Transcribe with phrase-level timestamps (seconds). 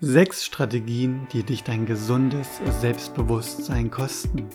[0.00, 2.46] Sechs Strategien, die dich dein gesundes
[2.80, 4.46] Selbstbewusstsein kosten.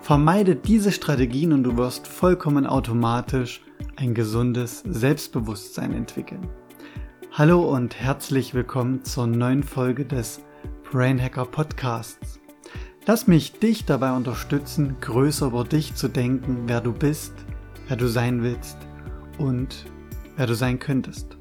[0.00, 3.60] Vermeide diese Strategien und du wirst vollkommen automatisch
[3.96, 6.48] ein gesundes Selbstbewusstsein entwickeln.
[7.32, 10.40] Hallo und herzlich willkommen zur neuen Folge des
[10.90, 12.40] Brain Hacker Podcasts.
[13.04, 17.34] Lass mich dich dabei unterstützen, größer über dich zu denken, wer du bist,
[17.88, 18.78] wer du sein willst
[19.36, 19.84] und
[20.36, 21.36] wer du sein könntest.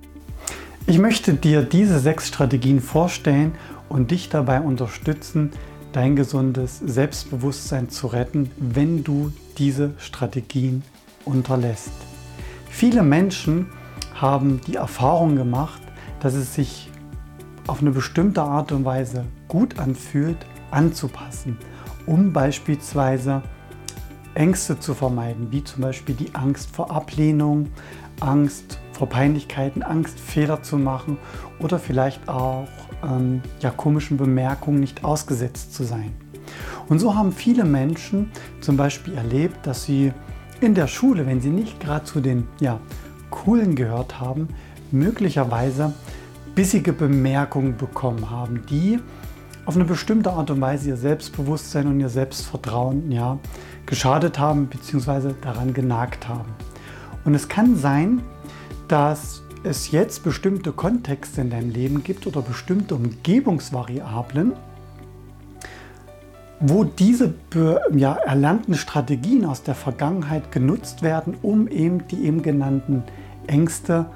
[0.89, 3.51] Ich möchte dir diese sechs Strategien vorstellen
[3.89, 5.51] und dich dabei unterstützen,
[5.91, 10.81] dein gesundes Selbstbewusstsein zu retten, wenn du diese Strategien
[11.25, 11.91] unterlässt.
[12.71, 13.67] Viele Menschen
[14.15, 15.79] haben die Erfahrung gemacht,
[16.21, 16.89] dass es sich
[17.67, 20.37] auf eine bestimmte Art und Weise gut anfühlt,
[20.71, 21.55] anzupassen,
[22.07, 23.43] um beispielsweise
[24.33, 27.67] Ängste zu vermeiden, wie zum Beispiel die Angst vor Ablehnung,
[28.21, 31.17] Angst vor Peinlichkeiten, Angst, Fehler zu machen
[31.59, 32.67] oder vielleicht auch
[33.01, 36.11] ähm, ja, komischen Bemerkungen nicht ausgesetzt zu sein.
[36.89, 40.11] Und so haben viele Menschen zum Beispiel erlebt, dass sie
[40.59, 42.81] in der Schule, wenn sie nicht gerade zu den ja,
[43.29, 44.49] Coolen gehört haben,
[44.91, 45.93] möglicherweise
[46.53, 48.99] bissige Bemerkungen bekommen haben, die
[49.65, 53.39] auf eine bestimmte Art und Weise ihr Selbstbewusstsein und ihr Selbstvertrauen ja,
[53.85, 55.35] geschadet haben bzw.
[55.41, 56.49] daran genagt haben.
[57.23, 58.21] Und es kann sein,
[58.89, 64.53] dass es jetzt bestimmte Kontexte in deinem Leben gibt oder bestimmte Umgebungsvariablen,
[66.59, 67.33] wo diese
[67.95, 73.03] ja, erlernten Strategien aus der Vergangenheit genutzt werden, um eben die eben genannten
[73.47, 74.07] Ängste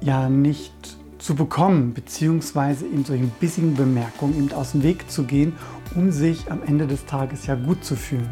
[0.00, 5.54] ja nicht zu bekommen, beziehungsweise in solchen bissigen Bemerkungen eben aus dem Weg zu gehen,
[5.94, 8.28] um sich am Ende des Tages ja gut zu fühlen.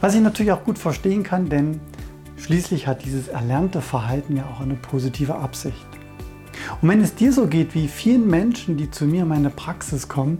[0.00, 1.80] Was ich natürlich auch gut verstehen kann, denn
[2.40, 5.86] Schließlich hat dieses erlernte Verhalten ja auch eine positive Absicht.
[6.80, 10.08] Und wenn es dir so geht wie vielen Menschen, die zu mir in meine Praxis
[10.08, 10.38] kommen,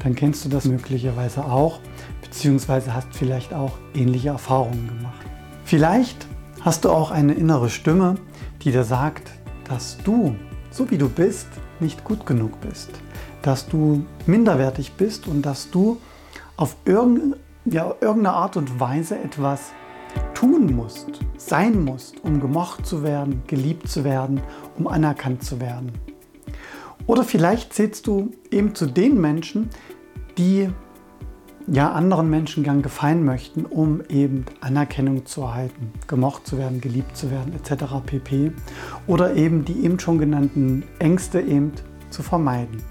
[0.00, 1.80] dann kennst du das möglicherweise auch,
[2.20, 5.24] beziehungsweise hast vielleicht auch ähnliche Erfahrungen gemacht.
[5.64, 6.26] Vielleicht
[6.62, 8.16] hast du auch eine innere Stimme,
[8.62, 9.30] die dir sagt,
[9.68, 10.34] dass du,
[10.70, 11.48] so wie du bist,
[11.78, 12.90] nicht gut genug bist,
[13.42, 15.98] dass du minderwertig bist und dass du
[16.56, 19.70] auf irgendeine, Art und Weise etwas
[20.36, 24.42] tun musst, sein musst, um gemocht zu werden, geliebt zu werden,
[24.76, 25.92] um anerkannt zu werden.
[27.06, 29.70] Oder vielleicht zählst du eben zu den Menschen,
[30.36, 30.68] die
[31.66, 37.16] ja anderen Menschen gern gefallen möchten, um eben Anerkennung zu erhalten, gemocht zu werden, geliebt
[37.16, 37.84] zu werden, etc.
[38.04, 38.52] pp.
[39.06, 41.72] Oder eben die eben schon genannten Ängste eben
[42.10, 42.82] zu vermeiden.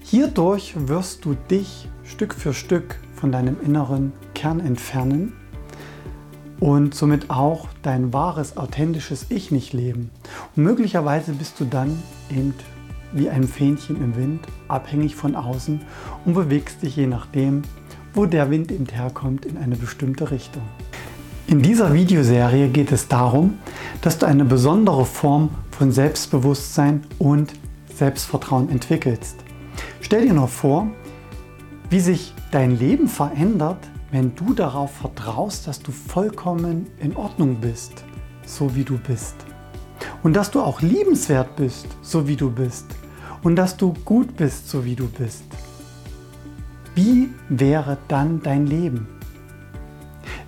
[0.00, 5.32] Hierdurch wirst du dich Stück für Stück von deinem inneren Kern entfernen
[6.60, 10.10] und somit auch dein wahres, authentisches Ich nicht leben.
[10.54, 12.54] Und möglicherweise bist du dann eben
[13.12, 15.80] wie ein Fähnchen im Wind, abhängig von außen
[16.24, 17.62] und bewegst dich je nachdem,
[18.14, 20.62] wo der Wind eben herkommt, in eine bestimmte Richtung.
[21.46, 23.58] In dieser Videoserie geht es darum,
[24.02, 27.52] dass du eine besondere Form von Selbstbewusstsein und
[27.94, 29.36] Selbstvertrauen entwickelst.
[30.00, 30.88] Stell dir noch vor,
[31.88, 33.78] wie sich dein Leben verändert,
[34.10, 38.04] wenn du darauf vertraust, dass du vollkommen in Ordnung bist,
[38.44, 39.34] so wie du bist.
[40.22, 42.86] Und dass du auch liebenswert bist, so wie du bist.
[43.42, 45.44] Und dass du gut bist, so wie du bist.
[46.94, 49.08] Wie wäre dann dein Leben?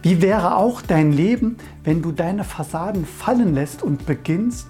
[0.02, 4.68] Wie wäre auch dein Leben, wenn du deine Fassaden fallen lässt und beginnst,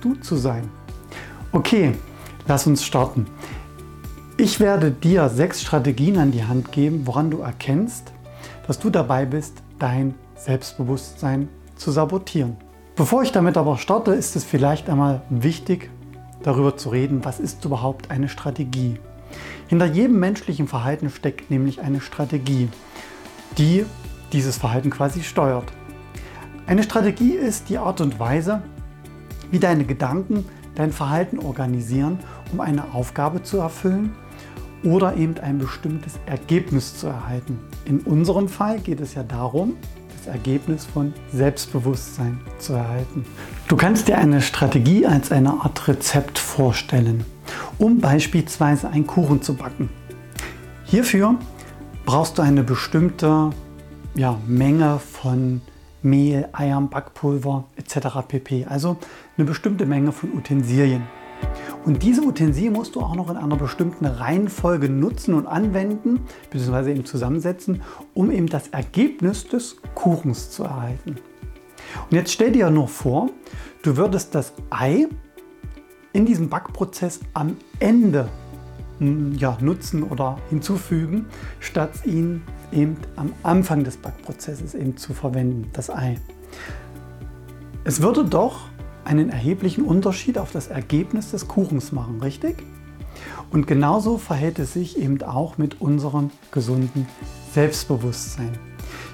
[0.00, 0.68] du zu sein?
[1.52, 1.92] Okay,
[2.46, 3.26] lass uns starten.
[4.36, 8.12] Ich werde dir sechs Strategien an die Hand geben, woran du erkennst,
[8.66, 12.56] dass du dabei bist, dein Selbstbewusstsein zu sabotieren.
[12.94, 15.90] Bevor ich damit aber starte, ist es vielleicht einmal wichtig,
[16.42, 18.98] darüber zu reden, was ist überhaupt eine Strategie.
[19.68, 22.68] Hinter jedem menschlichen Verhalten steckt nämlich eine Strategie,
[23.58, 23.84] die
[24.32, 25.72] dieses Verhalten quasi steuert.
[26.66, 28.62] Eine Strategie ist die Art und Weise,
[29.50, 30.44] wie deine Gedanken
[30.74, 32.18] dein Verhalten organisieren,
[32.52, 34.14] um eine Aufgabe zu erfüllen
[34.86, 37.58] oder eben ein bestimmtes Ergebnis zu erhalten.
[37.84, 39.74] In unserem Fall geht es ja darum,
[40.16, 43.26] das Ergebnis von Selbstbewusstsein zu erhalten.
[43.66, 47.24] Du kannst dir eine Strategie als eine Art Rezept vorstellen,
[47.78, 49.90] um beispielsweise einen Kuchen zu backen.
[50.84, 51.34] Hierfür
[52.04, 53.50] brauchst du eine bestimmte
[54.14, 55.62] ja, Menge von
[56.02, 58.06] Mehl, Eiern, Backpulver etc.
[58.28, 58.66] pp.
[58.66, 58.98] Also
[59.36, 61.02] eine bestimmte Menge von Utensilien.
[61.84, 66.90] Und diese Utensilien musst du auch noch in einer bestimmten Reihenfolge nutzen und anwenden, beziehungsweise
[66.90, 71.16] eben zusammensetzen, um eben das Ergebnis des Kuchens zu erhalten.
[72.10, 73.30] Und jetzt stell dir nur vor,
[73.82, 75.06] du würdest das Ei
[76.12, 78.28] in diesem Backprozess am Ende
[78.98, 81.26] ja, nutzen oder hinzufügen,
[81.60, 82.42] statt ihn
[82.72, 86.18] eben am Anfang des Backprozesses eben zu verwenden, das Ei.
[87.84, 88.70] Es würde doch
[89.06, 92.56] einen erheblichen Unterschied auf das Ergebnis des Kuchens machen, richtig?
[93.50, 97.06] Und genauso verhält es sich eben auch mit unserem gesunden
[97.52, 98.50] Selbstbewusstsein.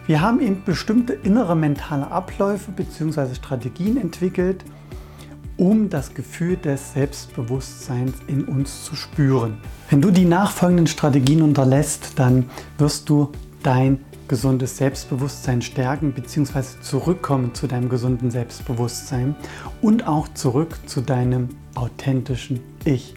[0.06, 3.34] Wir haben eben bestimmte innere mentale Abläufe bzw.
[3.34, 4.64] Strategien entwickelt,
[5.56, 9.58] um das Gefühl des Selbstbewusstseins in uns zu spüren.
[9.90, 13.30] Wenn du die nachfolgenden Strategien unterlässt, dann wirst du
[13.62, 16.62] dein gesundes Selbstbewusstsein stärken bzw.
[16.80, 19.34] zurückkommen zu deinem gesunden Selbstbewusstsein
[19.80, 23.14] und auch zurück zu deinem authentischen Ich.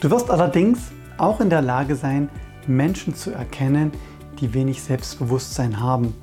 [0.00, 2.28] Du wirst allerdings auch in der Lage sein,
[2.66, 3.92] Menschen zu erkennen,
[4.40, 6.14] die wenig Selbstbewusstsein haben.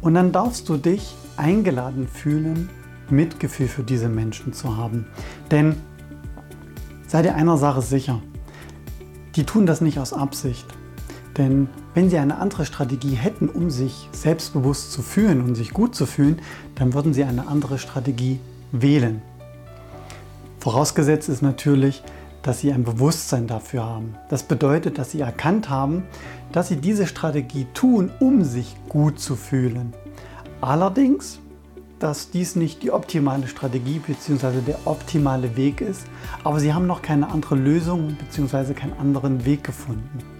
[0.00, 2.68] Und dann darfst du dich eingeladen fühlen,
[3.10, 5.06] Mitgefühl für diese Menschen zu haben.
[5.50, 5.76] Denn
[7.06, 8.20] sei dir einer Sache sicher,
[9.36, 10.66] die tun das nicht aus Absicht.
[11.36, 15.94] Denn wenn sie eine andere Strategie hätten, um sich selbstbewusst zu fühlen und sich gut
[15.94, 16.40] zu fühlen,
[16.76, 18.38] dann würden sie eine andere Strategie
[18.72, 19.22] wählen.
[20.60, 22.02] Vorausgesetzt ist natürlich,
[22.42, 24.14] dass sie ein Bewusstsein dafür haben.
[24.28, 26.04] Das bedeutet, dass sie erkannt haben,
[26.52, 29.92] dass sie diese Strategie tun, um sich gut zu fühlen.
[30.60, 31.40] Allerdings
[31.98, 34.60] dass dies nicht die optimale Strategie bzw.
[34.60, 36.06] der optimale Weg ist,
[36.42, 38.74] aber sie haben noch keine andere Lösung bzw.
[38.74, 40.33] keinen anderen Weg gefunden.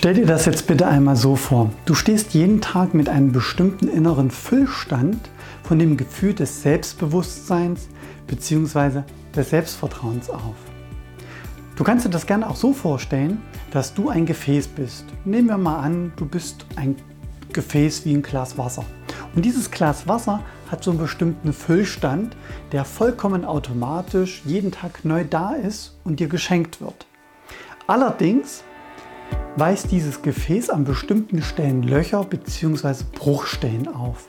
[0.00, 1.68] Stell dir das jetzt bitte einmal so vor.
[1.84, 5.28] Du stehst jeden Tag mit einem bestimmten inneren Füllstand
[5.62, 7.86] von dem Gefühl des Selbstbewusstseins
[8.26, 9.02] bzw.
[9.36, 10.54] des Selbstvertrauens auf.
[11.76, 13.42] Du kannst dir das gerne auch so vorstellen,
[13.72, 15.04] dass du ein Gefäß bist.
[15.26, 16.96] Nehmen wir mal an, du bist ein
[17.52, 18.86] Gefäß wie ein Glas Wasser.
[19.36, 22.38] Und dieses Glas Wasser hat so einen bestimmten Füllstand,
[22.72, 27.04] der vollkommen automatisch jeden Tag neu da ist und dir geschenkt wird.
[27.86, 28.64] Allerdings
[29.60, 33.04] weist dieses Gefäß an bestimmten Stellen Löcher bzw.
[33.12, 34.26] Bruchstellen auf.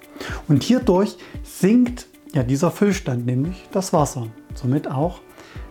[0.49, 4.27] Und hierdurch sinkt ja dieser Füllstand, nämlich das Wasser.
[4.55, 5.21] Somit auch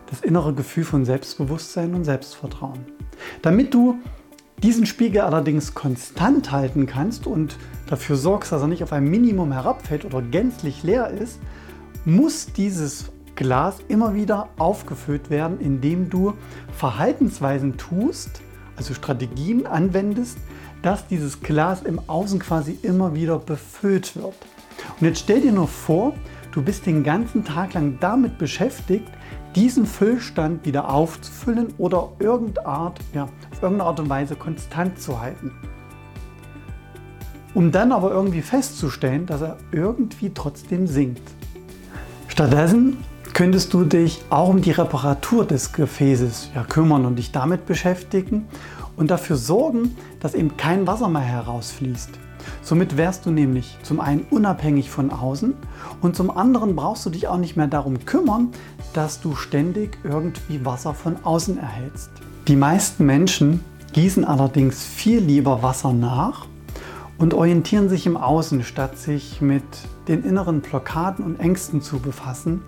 [0.09, 2.87] das innere Gefühl von Selbstbewusstsein und Selbstvertrauen.
[3.43, 3.99] Damit du
[4.63, 9.53] diesen Spiegel allerdings konstant halten kannst und dafür sorgst, dass er nicht auf ein Minimum
[9.53, 11.39] herabfällt oder gänzlich leer ist,
[12.07, 16.33] muss dieses Glas immer wieder aufgefüllt werden, indem du
[16.73, 18.41] Verhaltensweisen tust,
[18.81, 20.39] also Strategien anwendest,
[20.81, 24.35] dass dieses Glas im Außen quasi immer wieder befüllt wird.
[24.99, 26.15] Und jetzt stell dir nur vor,
[26.53, 29.07] du bist den ganzen Tag lang damit beschäftigt,
[29.55, 35.21] diesen Füllstand wieder aufzufüllen oder irgendeine Art, ja, auf irgendeine Art und Weise konstant zu
[35.21, 35.53] halten.
[37.53, 41.29] Um dann aber irgendwie festzustellen, dass er irgendwie trotzdem sinkt.
[42.29, 42.97] Stattdessen
[43.41, 48.47] könntest du dich auch um die Reparatur des Gefäßes ja, kümmern und dich damit beschäftigen
[48.99, 52.11] und dafür sorgen, dass eben kein Wasser mehr herausfließt.
[52.61, 55.55] Somit wärst du nämlich zum einen unabhängig von außen
[56.03, 58.51] und zum anderen brauchst du dich auch nicht mehr darum kümmern,
[58.93, 62.11] dass du ständig irgendwie Wasser von außen erhältst.
[62.47, 63.65] Die meisten Menschen
[63.95, 66.45] gießen allerdings viel lieber Wasser nach
[67.17, 69.65] und orientieren sich im Außen, statt sich mit
[70.09, 72.61] den inneren Blockaden und Ängsten zu befassen,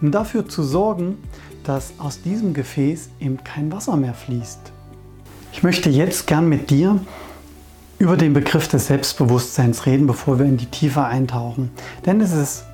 [0.00, 1.18] um dafür zu sorgen,
[1.64, 4.72] dass aus diesem Gefäß eben kein Wasser mehr fließt.
[5.52, 7.00] Ich möchte jetzt gern mit dir
[7.98, 11.70] über den Begriff des Selbstbewusstseins reden, bevor wir in die Tiefe eintauchen.
[12.04, 12.64] Denn es ist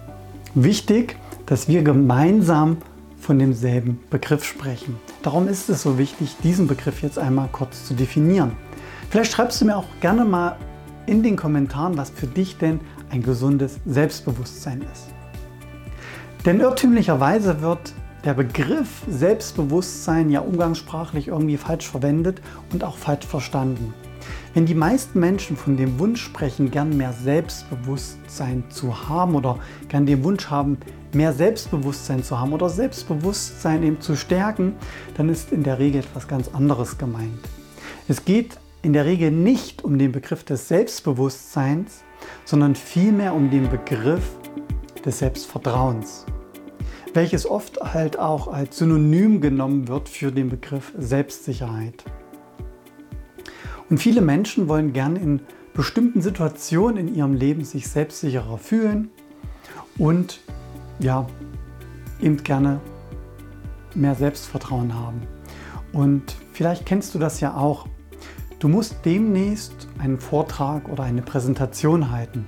[0.55, 2.79] wichtig, dass wir gemeinsam
[3.21, 4.97] von demselben Begriff sprechen.
[5.23, 8.53] Darum ist es so wichtig, diesen Begriff jetzt einmal kurz zu definieren.
[9.11, 10.57] Vielleicht schreibst du mir auch gerne mal
[11.07, 15.22] in den Kommentaren, was für dich denn ein gesundes Selbstbewusstsein ist.
[16.45, 17.95] Denn irrtümlicherweise wird
[18.25, 23.95] der Begriff Selbstbewusstsein ja umgangssprachlich irgendwie falsch verwendet und auch falsch verstanden.
[24.53, 29.59] Wenn die meisten Menschen von dem Wunsch sprechen, gern mehr Selbstbewusstsein zu haben oder
[29.89, 30.79] gern den Wunsch haben,
[31.13, 34.75] mehr Selbstbewusstsein zu haben oder Selbstbewusstsein eben zu stärken,
[35.17, 37.41] dann ist in der Regel etwas ganz anderes gemeint.
[38.09, 42.03] Es geht in der Regel nicht um den Begriff des Selbstbewusstseins,
[42.45, 44.23] sondern vielmehr um den Begriff
[45.05, 46.27] des Selbstvertrauens,
[47.15, 52.05] welches oft halt auch als Synonym genommen wird für den Begriff Selbstsicherheit.
[53.91, 55.41] Und viele Menschen wollen gern in
[55.75, 59.11] bestimmten Situationen in ihrem Leben sich selbstsicherer fühlen
[59.99, 60.41] und
[60.99, 61.27] ja,
[62.21, 62.81] eben gerne
[63.95, 65.23] mehr Selbstvertrauen haben.
[65.93, 67.87] Und vielleicht kennst du das ja auch.
[68.59, 72.47] Du musst demnächst einen Vortrag oder eine Präsentation halten.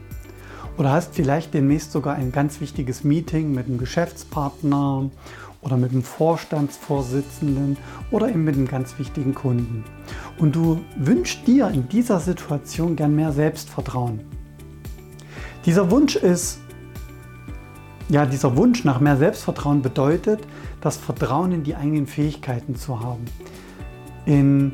[0.76, 5.10] Oder hast vielleicht demnächst sogar ein ganz wichtiges Meeting mit einem Geschäftspartner
[5.62, 7.76] oder mit dem Vorstandsvorsitzenden
[8.10, 9.84] oder eben mit einem ganz wichtigen Kunden.
[10.38, 14.20] Und du wünschst dir in dieser Situation gern mehr Selbstvertrauen.
[15.64, 16.58] Dieser Wunsch ist,
[18.10, 20.40] ja, dieser Wunsch nach mehr Selbstvertrauen bedeutet,
[20.80, 23.24] das Vertrauen in die eigenen Fähigkeiten zu haben.
[24.26, 24.72] In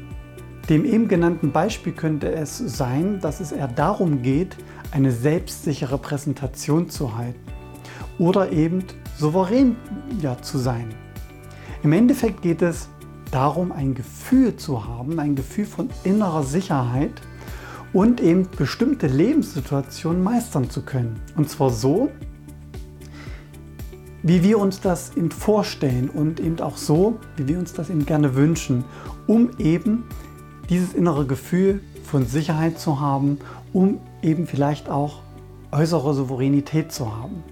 [0.69, 4.57] dem eben genannten Beispiel könnte es sein, dass es eher darum geht,
[4.91, 7.41] eine selbstsichere Präsentation zu halten
[8.19, 8.85] oder eben
[9.17, 9.77] souverän
[10.21, 10.89] ja, zu sein.
[11.83, 12.89] Im Endeffekt geht es
[13.31, 17.13] darum, ein Gefühl zu haben, ein Gefühl von innerer Sicherheit
[17.93, 21.21] und eben bestimmte Lebenssituationen meistern zu können.
[21.37, 22.11] Und zwar so,
[24.23, 28.05] wie wir uns das eben vorstellen und eben auch so, wie wir uns das eben
[28.05, 28.85] gerne wünschen,
[29.27, 30.05] um eben
[30.69, 33.39] dieses innere Gefühl von Sicherheit zu haben,
[33.73, 35.21] um eben vielleicht auch
[35.73, 37.43] äußere Souveränität zu haben.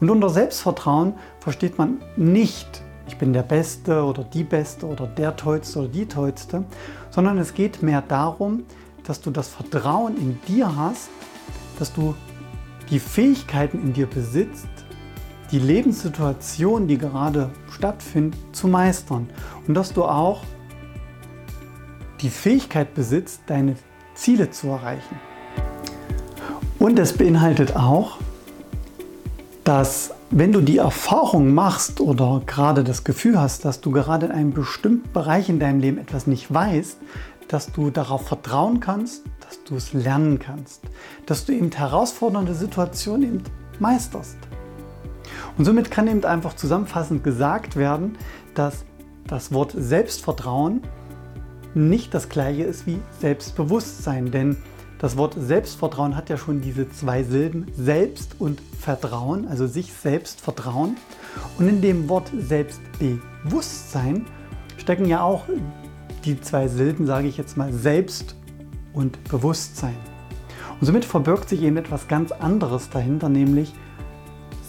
[0.00, 5.36] Und unter Selbstvertrauen versteht man nicht, ich bin der Beste oder die Beste oder der
[5.36, 6.64] Tollste oder die Tollste,
[7.10, 8.64] sondern es geht mehr darum,
[9.04, 11.10] dass du das Vertrauen in dir hast,
[11.78, 12.14] dass du
[12.90, 14.68] die Fähigkeiten in dir besitzt,
[15.50, 19.28] die Lebenssituation, die gerade stattfindet, zu meistern.
[19.66, 20.42] Und dass du auch
[22.20, 23.76] die Fähigkeit besitzt, deine
[24.14, 25.29] Ziele zu erreichen.
[26.80, 28.16] Und es beinhaltet auch,
[29.64, 34.32] dass wenn du die Erfahrung machst oder gerade das Gefühl hast, dass du gerade in
[34.32, 36.96] einem bestimmten Bereich in deinem Leben etwas nicht weißt,
[37.48, 40.80] dass du darauf vertrauen kannst, dass du es lernen kannst,
[41.26, 43.42] dass du eben herausfordernde Situationen eben
[43.78, 44.38] meisterst.
[45.58, 48.16] Und somit kann eben einfach zusammenfassend gesagt werden,
[48.54, 48.86] dass
[49.26, 50.80] das Wort Selbstvertrauen
[51.74, 54.56] nicht das gleiche ist wie Selbstbewusstsein, denn
[55.00, 60.42] das Wort Selbstvertrauen hat ja schon diese zwei Silben Selbst und Vertrauen, also sich selbst
[60.42, 60.98] vertrauen.
[61.58, 64.26] Und in dem Wort Selbstbewusstsein
[64.76, 65.44] stecken ja auch
[66.26, 68.36] die zwei Silben, sage ich jetzt mal, Selbst
[68.92, 69.96] und Bewusstsein.
[70.78, 73.72] Und somit verbirgt sich eben etwas ganz anderes dahinter, nämlich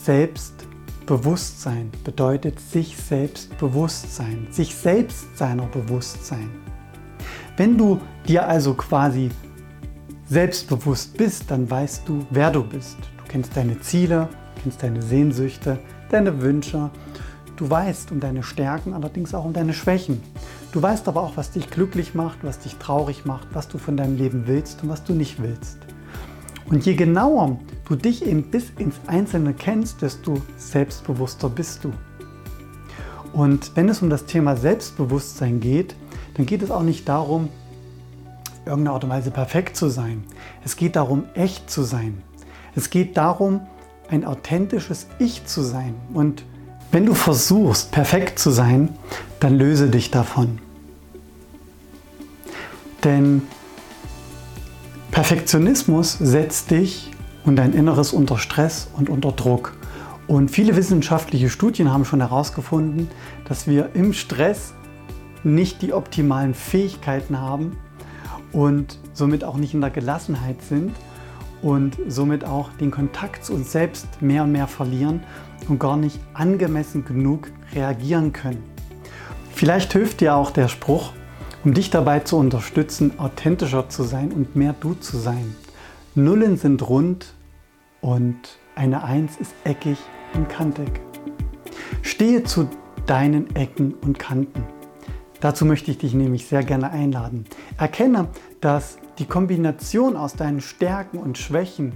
[0.04, 4.18] Selbstbewusstsein bedeutet sich selbst bewusst
[4.52, 6.50] sich selbst seiner bewusst sein.
[7.58, 9.30] Wenn du dir also quasi
[10.32, 12.96] selbstbewusst bist, dann weißt du, wer du bist.
[13.18, 14.30] Du kennst deine Ziele,
[14.64, 15.78] kennst deine Sehnsüchte,
[16.10, 16.90] deine Wünsche.
[17.58, 20.24] Du weißt um deine Stärken, allerdings auch um deine Schwächen.
[20.72, 23.98] Du weißt aber auch, was dich glücklich macht, was dich traurig macht, was du von
[23.98, 25.80] deinem Leben willst und was du nicht willst.
[26.70, 27.60] Und je genauer
[27.90, 31.92] du dich eben bis ins Einzelne kennst, desto selbstbewusster bist du.
[33.34, 35.94] Und wenn es um das Thema Selbstbewusstsein geht,
[36.36, 37.50] dann geht es auch nicht darum,
[38.66, 40.24] irgendeiner Art und Weise perfekt zu sein.
[40.64, 42.22] Es geht darum, echt zu sein.
[42.76, 43.62] Es geht darum,
[44.10, 45.96] ein authentisches Ich zu sein.
[46.14, 46.44] Und
[46.92, 48.90] wenn du versuchst, perfekt zu sein,
[49.40, 50.60] dann löse dich davon.
[53.04, 53.44] Denn
[55.12, 57.12] Perfektionismus setzt dich
[57.46, 59.74] und dein Inneres unter Stress und unter Druck.
[60.28, 63.10] Und viele wissenschaftliche Studien haben schon herausgefunden,
[63.48, 64.74] dass wir im Stress
[65.44, 67.78] nicht die optimalen Fähigkeiten haben,
[68.54, 70.92] und somit auch nicht in der Gelassenheit sind
[71.62, 75.24] und somit auch den Kontakt zu uns selbst mehr und mehr verlieren
[75.68, 78.64] und gar nicht angemessen genug reagieren können.
[79.54, 81.14] Vielleicht hilft dir auch der Spruch,
[81.64, 85.56] um dich dabei zu unterstützen, authentischer zu sein und mehr du zu sein.
[86.16, 87.34] Nullen sind rund
[88.02, 89.98] und eine Eins ist eckig
[90.34, 90.90] und kantig.
[92.02, 92.68] Stehe zu
[93.06, 94.64] deinen Ecken und Kanten.
[95.42, 97.46] Dazu möchte ich dich nämlich sehr gerne einladen.
[97.78, 98.30] Erkenne,
[98.62, 101.94] dass die Kombination aus deinen Stärken und Schwächen,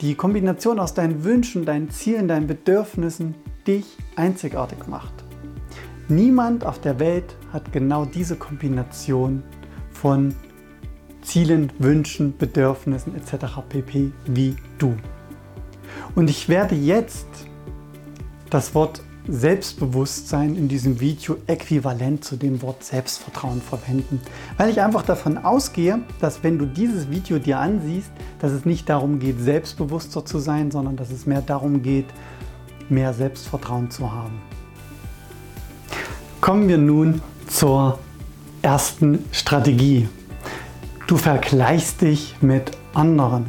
[0.00, 5.12] die Kombination aus deinen Wünschen, deinen Zielen, deinen Bedürfnissen dich einzigartig macht.
[6.08, 9.42] Niemand auf der Welt hat genau diese Kombination
[9.90, 10.34] von
[11.22, 13.60] Zielen, Wünschen, Bedürfnissen etc.
[13.68, 14.12] pp.
[14.26, 14.94] wie du.
[16.14, 17.28] Und ich werde jetzt
[18.50, 24.20] das Wort Selbstbewusstsein in diesem Video äquivalent zu dem Wort Selbstvertrauen verwenden,
[24.58, 28.88] weil ich einfach davon ausgehe, dass wenn du dieses Video dir ansiehst, dass es nicht
[28.88, 32.06] darum geht, selbstbewusster zu sein, sondern dass es mehr darum geht,
[32.90, 34.42] mehr Selbstvertrauen zu haben.
[36.42, 37.98] Kommen wir nun zur
[38.60, 40.06] ersten Strategie.
[41.06, 43.46] Du vergleichst dich mit anderen.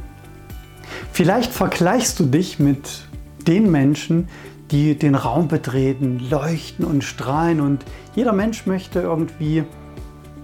[1.12, 3.08] Vielleicht vergleichst du dich mit
[3.46, 4.28] den Menschen,
[4.72, 7.62] die den Raum betreten, leuchten und strahlen.
[7.62, 9.64] Und jeder Mensch möchte irgendwie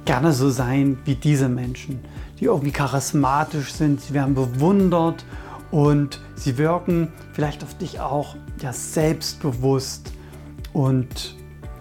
[0.05, 1.99] gerne so sein wie diese Menschen,
[2.39, 5.25] die irgendwie charismatisch sind, sie werden bewundert
[5.69, 10.11] und sie wirken vielleicht auf dich auch ja, selbstbewusst
[10.73, 11.35] und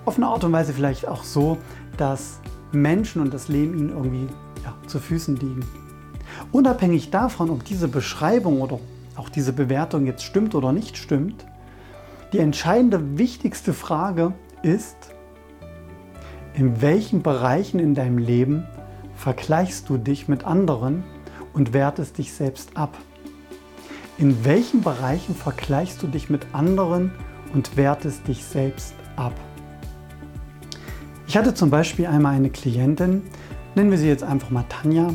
[0.04, 1.59] auf eine Art und Weise vielleicht auch so,
[1.97, 2.40] dass
[2.73, 4.28] Menschen und das Leben ihnen irgendwie
[4.64, 5.64] ja, zu Füßen liegen.
[6.52, 8.78] Unabhängig davon, ob diese Beschreibung oder
[9.16, 11.44] auch diese Bewertung jetzt stimmt oder nicht stimmt,
[12.32, 14.32] die entscheidende, wichtigste Frage
[14.62, 14.96] ist,
[16.54, 18.66] in welchen Bereichen in deinem Leben
[19.14, 21.04] vergleichst du dich mit anderen
[21.52, 22.96] und wertest dich selbst ab?
[24.18, 27.12] In welchen Bereichen vergleichst du dich mit anderen
[27.54, 29.32] und wertest dich selbst ab?
[31.26, 33.22] Ich hatte zum Beispiel einmal eine Klientin,
[33.75, 35.14] nennen wir sie jetzt einfach mal Tanja.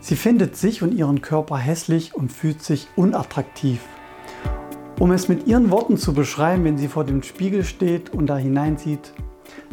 [0.00, 3.80] Sie findet sich und ihren Körper hässlich und fühlt sich unattraktiv.
[5.00, 8.36] Um es mit ihren Worten zu beschreiben, wenn sie vor dem Spiegel steht und da
[8.36, 9.12] hineinsieht,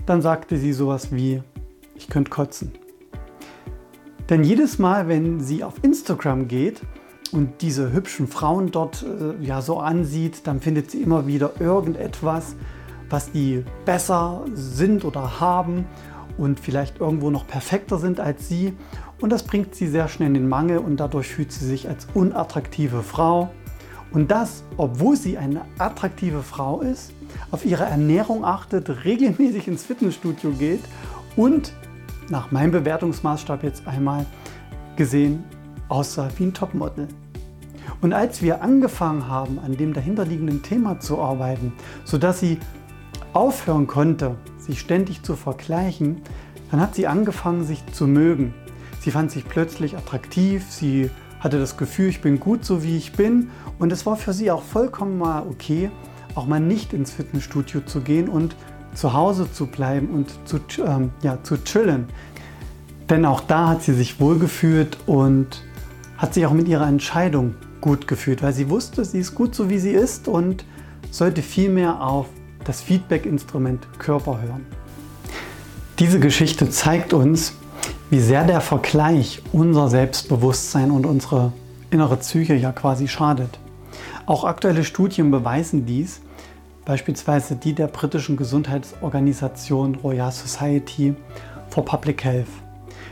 [0.07, 1.43] dann sagte sie sowas wie,
[1.95, 2.71] ich könnte kotzen.
[4.29, 6.81] Denn jedes Mal, wenn sie auf Instagram geht
[7.31, 12.55] und diese hübschen Frauen dort äh, ja so ansieht, dann findet sie immer wieder irgendetwas,
[13.09, 15.85] was die besser sind oder haben
[16.37, 18.73] und vielleicht irgendwo noch perfekter sind als sie.
[19.19, 22.07] Und das bringt sie sehr schnell in den Mangel und dadurch fühlt sie sich als
[22.15, 23.51] unattraktive Frau.
[24.11, 27.13] Und das, obwohl sie eine attraktive Frau ist,
[27.49, 30.83] auf ihre Ernährung achtet, regelmäßig ins Fitnessstudio geht
[31.35, 31.73] und
[32.29, 34.25] nach meinem Bewertungsmaßstab jetzt einmal
[34.95, 35.43] gesehen
[35.87, 37.07] aussah wie ein Topmodel.
[38.01, 42.57] Und als wir angefangen haben, an dem dahinterliegenden Thema zu arbeiten, sodass sie
[43.33, 46.21] aufhören konnte, sich ständig zu vergleichen,
[46.71, 48.53] dann hat sie angefangen, sich zu mögen.
[49.01, 51.09] Sie fand sich plötzlich attraktiv, sie
[51.41, 54.49] hatte das Gefühl, ich bin gut so wie ich bin und es war für sie
[54.51, 55.91] auch vollkommen mal okay,
[56.35, 58.55] auch mal nicht ins Fitnessstudio zu gehen und
[58.93, 62.05] zu Hause zu bleiben und zu, ähm, ja, zu chillen.
[63.09, 65.63] Denn auch da hat sie sich wohlgefühlt und
[66.17, 69.69] hat sich auch mit ihrer Entscheidung gut gefühlt, weil sie wusste, sie ist gut so
[69.69, 70.63] wie sie ist und
[71.09, 72.27] sollte vielmehr auf
[72.63, 74.65] das Feedback-Instrument Körper hören.
[75.97, 77.53] Diese Geschichte zeigt uns,
[78.11, 81.53] wie sehr der Vergleich unser Selbstbewusstsein und unsere
[81.91, 83.57] innere Psyche ja quasi schadet.
[84.25, 86.19] Auch aktuelle Studien beweisen dies,
[86.83, 91.15] beispielsweise die der britischen Gesundheitsorganisation Royal Society
[91.69, 92.49] for Public Health.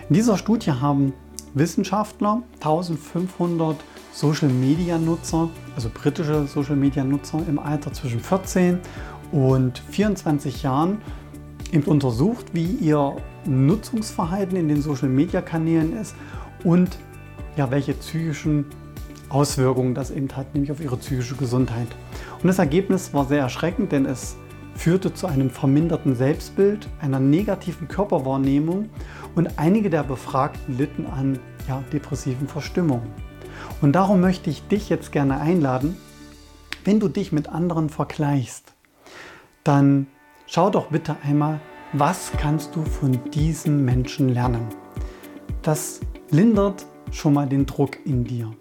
[0.10, 1.14] In dieser Studie haben
[1.54, 3.78] Wissenschaftler 1500
[4.12, 5.48] Social Media Nutzer,
[5.78, 8.80] also britische Social Media Nutzer im Alter zwischen 14
[9.32, 10.98] und 24 Jahren
[11.72, 13.16] eben untersucht, wie ihr
[13.50, 16.16] Nutzungsverhalten in den Social Media Kanälen ist
[16.64, 16.98] und
[17.58, 18.66] ja, welche psychischen
[19.30, 21.88] Auswirkungen das eben hat, nämlich auf ihre psychische Gesundheit.
[22.42, 24.38] Und das Ergebnis war sehr erschreckend, denn es
[24.76, 28.90] führte zu einem verminderten Selbstbild, einer negativen Körperwahrnehmung
[29.36, 33.12] und einige der Befragten litten an ja, depressiven Verstimmungen.
[33.82, 35.98] Und darum möchte ich dich jetzt gerne einladen,
[36.86, 38.74] wenn du dich mit anderen vergleichst,
[39.64, 40.08] dann
[40.48, 41.60] schau doch bitte einmal,
[41.94, 44.68] was kannst du von diesen Menschen lernen.
[45.64, 48.52] Das lindert schon mal den Druck in dir.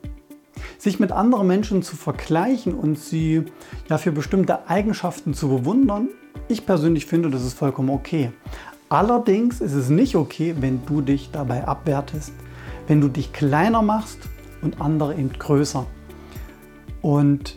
[0.79, 3.45] Sich mit anderen Menschen zu vergleichen und sie
[3.88, 6.09] ja für bestimmte Eigenschaften zu bewundern,
[6.49, 8.33] ich persönlich finde, das ist vollkommen okay.
[8.88, 12.33] Allerdings ist es nicht okay, wenn du dich dabei abwertest,
[12.87, 14.19] wenn du dich kleiner machst
[14.62, 15.87] und andere eben größer.
[17.03, 17.57] Und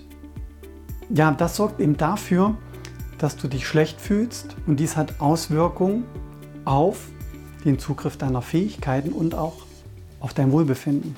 [1.09, 2.55] ja, das sorgt eben dafür,
[3.21, 6.05] dass du dich schlecht fühlst und dies hat Auswirkungen
[6.65, 7.09] auf
[7.63, 9.57] den Zugriff deiner Fähigkeiten und auch
[10.19, 11.15] auf dein Wohlbefinden.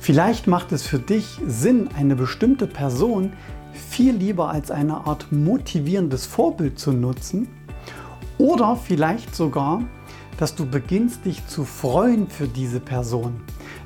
[0.00, 3.32] Vielleicht macht es für dich Sinn, eine bestimmte Person
[3.72, 7.48] viel lieber als eine Art motivierendes Vorbild zu nutzen
[8.38, 9.82] oder vielleicht sogar,
[10.38, 13.40] dass du beginnst dich zu freuen für diese Person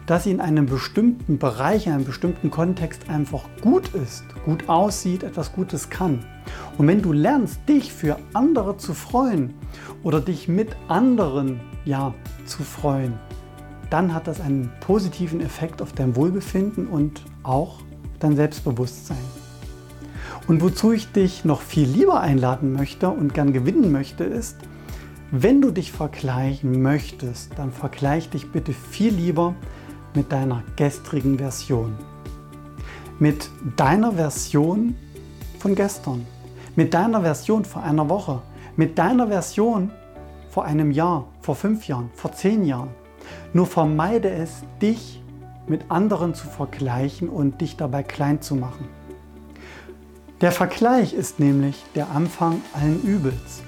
[0.08, 5.22] dass sie in einem bestimmten Bereich, in einem bestimmten Kontext einfach gut ist, gut aussieht,
[5.22, 6.24] etwas Gutes kann.
[6.78, 9.52] Und wenn du lernst, dich für andere zu freuen
[10.02, 12.14] oder dich mit anderen ja,
[12.46, 13.18] zu freuen,
[13.90, 17.80] dann hat das einen positiven Effekt auf dein Wohlbefinden und auch
[18.18, 19.18] dein Selbstbewusstsein.
[20.46, 24.56] Und wozu ich dich noch viel lieber einladen möchte und gern gewinnen möchte, ist,
[25.30, 29.54] wenn du dich vergleichen möchtest, dann vergleich dich bitte viel lieber
[30.18, 31.96] mit deiner gestrigen Version.
[33.20, 34.96] Mit deiner Version
[35.60, 36.26] von gestern.
[36.74, 38.42] Mit deiner Version vor einer Woche.
[38.74, 39.92] Mit deiner Version
[40.50, 42.88] vor einem Jahr, vor fünf Jahren, vor zehn Jahren.
[43.52, 45.22] Nur vermeide es, dich
[45.68, 48.88] mit anderen zu vergleichen und dich dabei klein zu machen.
[50.40, 53.62] Der Vergleich ist nämlich der Anfang allen Übels.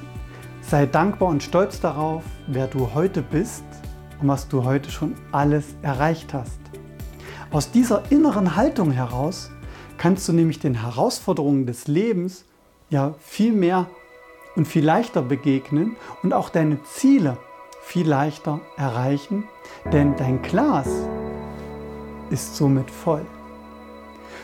[0.63, 3.63] Sei dankbar und stolz darauf, wer du heute bist
[4.21, 6.61] und was du heute schon alles erreicht hast.
[7.51, 9.51] Aus dieser inneren Haltung heraus
[9.99, 12.45] kannst du nämlich den Herausforderungen des Lebens
[12.91, 13.87] ja viel mehr
[14.57, 17.37] und viel leichter begegnen und auch deine Ziele
[17.83, 19.45] viel leichter erreichen,
[19.93, 20.89] denn dein Glas
[22.31, 23.27] ist somit voll.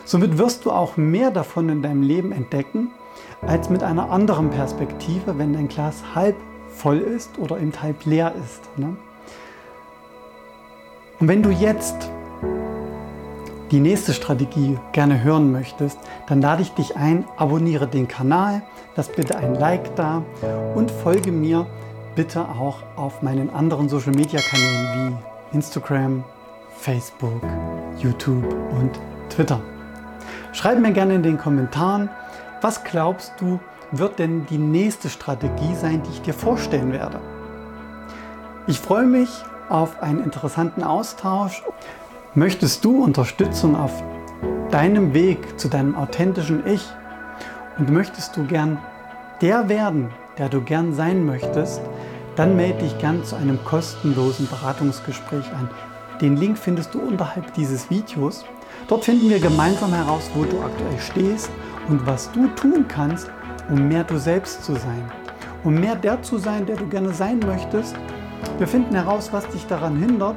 [0.05, 2.91] Somit wirst du auch mehr davon in deinem Leben entdecken,
[3.41, 6.35] als mit einer anderen Perspektive, wenn dein Glas halb
[6.69, 8.61] voll ist oder eben halb leer ist.
[8.77, 8.95] Ne?
[11.19, 12.11] Und wenn du jetzt
[13.71, 18.61] die nächste Strategie gerne hören möchtest, dann lade ich dich ein, abonniere den Kanal,
[18.95, 20.23] lass bitte ein Like da
[20.75, 21.65] und folge mir
[22.15, 25.17] bitte auch auf meinen anderen Social Media Kanälen
[25.51, 26.23] wie Instagram,
[26.77, 27.41] Facebook,
[27.97, 28.45] YouTube
[28.79, 28.91] und
[29.29, 29.59] Twitter.
[30.53, 32.09] Schreib mir gerne in den Kommentaren,
[32.61, 33.59] was glaubst du,
[33.91, 37.19] wird denn die nächste Strategie sein, die ich dir vorstellen werde?
[38.67, 39.29] Ich freue mich
[39.69, 41.63] auf einen interessanten Austausch.
[42.33, 44.03] Möchtest du Unterstützung auf
[44.71, 46.85] deinem Weg zu deinem authentischen Ich
[47.77, 48.77] und möchtest du gern
[49.41, 51.81] der werden, der du gern sein möchtest,
[52.35, 55.69] dann melde dich gern zu einem kostenlosen Beratungsgespräch an.
[56.21, 58.45] Den Link findest du unterhalb dieses Videos.
[58.87, 61.49] Dort finden wir gemeinsam heraus, wo du aktuell stehst
[61.87, 63.29] und was du tun kannst,
[63.69, 65.11] um mehr du selbst zu sein.
[65.63, 67.95] Um mehr der zu sein, der du gerne sein möchtest.
[68.57, 70.35] Wir finden heraus, was dich daran hindert.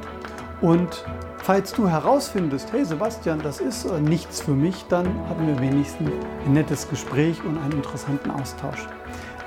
[0.60, 1.04] Und
[1.38, 6.10] falls du herausfindest, hey Sebastian, das ist äh, nichts für mich, dann haben wir wenigstens
[6.44, 8.86] ein nettes Gespräch und einen interessanten Austausch.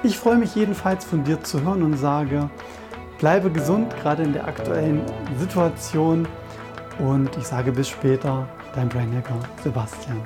[0.01, 2.49] Ich freue mich jedenfalls von dir zu hören und sage,
[3.19, 5.01] bleibe gesund, gerade in der aktuellen
[5.39, 6.27] Situation.
[6.99, 10.21] Und ich sage bis später, dein Brainhacker Sebastian.